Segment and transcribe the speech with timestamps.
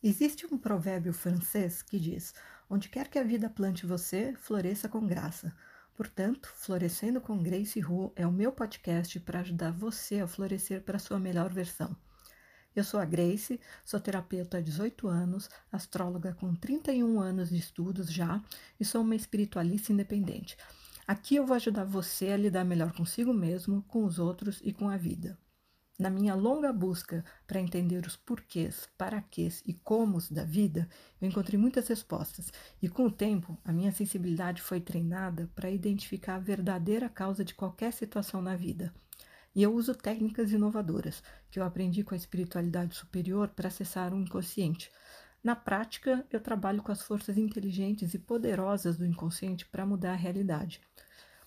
[0.00, 2.32] Existe um provérbio francês que diz:
[2.70, 5.52] Onde quer que a vida plante você, floresça com graça.
[5.96, 10.98] Portanto, Florescendo com Grace Ru é o meu podcast para ajudar você a florescer para
[10.98, 11.96] a sua melhor versão.
[12.76, 18.12] Eu sou a Grace, sou terapeuta há 18 anos, astróloga com 31 anos de estudos
[18.12, 18.40] já
[18.78, 20.56] e sou uma espiritualista independente.
[21.08, 24.88] Aqui eu vou ajudar você a lidar melhor consigo mesmo, com os outros e com
[24.88, 25.36] a vida.
[25.98, 30.88] Na minha longa busca para entender os porquês, paraquês e comos da vida,
[31.20, 36.36] eu encontrei muitas respostas, e com o tempo, a minha sensibilidade foi treinada para identificar
[36.36, 38.94] a verdadeira causa de qualquer situação na vida.
[39.52, 44.20] E eu uso técnicas inovadoras que eu aprendi com a espiritualidade superior para acessar o
[44.20, 44.92] inconsciente.
[45.42, 50.16] Na prática, eu trabalho com as forças inteligentes e poderosas do inconsciente para mudar a
[50.16, 50.80] realidade.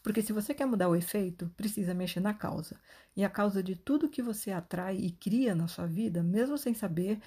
[0.04, 2.80] Porque se você quer mudar o efeito, precisa mexer na causa.
[3.16, 6.74] E a causa de tudo que você atrai e cria na sua vida, mesmo sem
[6.74, 7.20] saber,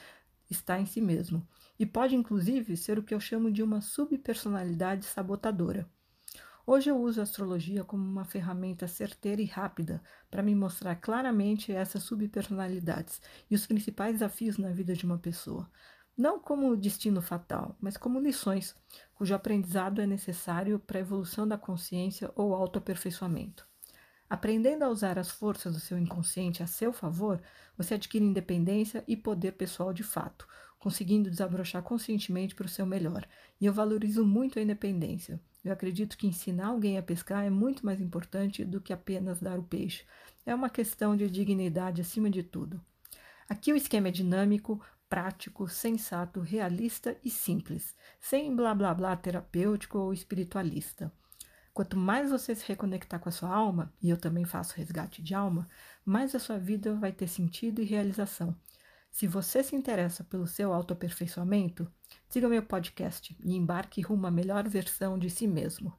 [0.50, 1.46] está em si mesmo.
[1.78, 5.88] E pode, inclusive, ser o que eu chamo de uma subpersonalidade sabotadora.
[6.66, 11.70] Hoje eu uso a astrologia como uma ferramenta certeira e rápida para me mostrar claramente
[11.70, 15.70] essas subpersonalidades e os principais desafios na vida de uma pessoa
[16.16, 18.74] não como destino fatal, mas como lições,
[19.14, 23.66] cujo aprendizado é necessário para a evolução da consciência ou autoaperfeiçoamento.
[24.28, 27.42] Aprendendo a usar as forças do seu inconsciente a seu favor,
[27.76, 30.48] você adquire independência e poder pessoal de fato,
[30.78, 33.26] conseguindo desabrochar conscientemente para o seu melhor.
[33.60, 35.40] E eu valorizo muito a independência.
[35.64, 39.58] Eu acredito que ensinar alguém a pescar é muito mais importante do que apenas dar
[39.58, 40.04] o peixe.
[40.44, 42.80] É uma questão de dignidade acima de tudo.
[43.48, 44.80] Aqui o esquema é dinâmico,
[45.14, 51.12] prático, sensato, realista e simples, sem blá blá blá terapêutico ou espiritualista.
[51.72, 55.32] Quanto mais você se reconectar com a sua alma, e eu também faço resgate de
[55.32, 55.68] alma,
[56.04, 58.56] mais a sua vida vai ter sentido e realização.
[59.08, 61.88] Se você se interessa pelo seu autoaperfeiçoamento,
[62.28, 65.96] siga meu podcast e embarque rumo à melhor versão de si mesmo.